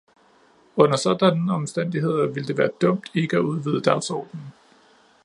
Under 0.75 0.97
sådanne 0.97 1.53
omstændigheder 1.53 2.27
ville 2.27 2.47
det 2.47 2.57
være 2.57 2.69
dumt 2.81 3.11
ikke 3.15 3.37
at 3.37 3.41
udvide 3.41 3.81
dagsordenen. 3.81 4.53